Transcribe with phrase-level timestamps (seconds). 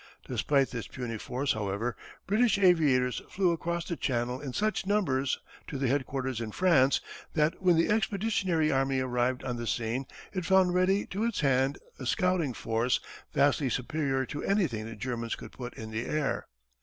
[0.27, 1.95] Despite this puny force, however,
[2.25, 7.01] British aviators flew across the channel in such numbers to the headquarters in France
[7.35, 11.77] that when the Expeditionary Army arrived on the scene it found ready to its hand
[11.99, 12.99] a scouting force
[13.31, 16.47] vastly superior to anything the Germans could put in the air.